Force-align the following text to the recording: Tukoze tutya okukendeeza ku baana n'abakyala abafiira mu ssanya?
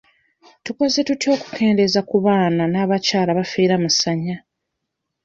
Tukoze 0.65 0.99
tutya 1.07 1.29
okukendeeza 1.35 2.01
ku 2.09 2.15
baana 2.25 2.63
n'abakyala 2.67 3.29
abafiira 3.33 3.75
mu 3.83 3.89
ssanya? 3.93 4.35